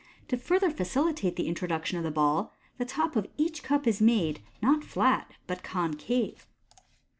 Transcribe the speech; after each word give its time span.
To 0.29 0.35
further 0.37 0.71
facili 0.71 1.15
tate 1.15 1.35
the 1.35 1.47
introduction 1.47 1.95
of 1.99 2.03
the 2.03 2.09
ball, 2.09 2.53
the 2.79 2.85
top 2.85 3.15
of 3.15 3.27
each 3.37 3.61
cup 3.61 3.85
is 3.85 4.01
made, 4.01 4.41
not 4.59 4.81
276 4.81 4.95
MODERN 4.95 5.11
MA 5.11 5.19
GIC. 5.19 5.27
flat, 5.27 5.33
but 5.45 5.61
concave. 5.63 6.47